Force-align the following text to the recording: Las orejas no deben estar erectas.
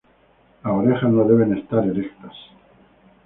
Las 0.63 0.73
orejas 0.73 1.11
no 1.11 1.25
deben 1.25 1.55
estar 1.55 1.85
erectas. 1.85 2.33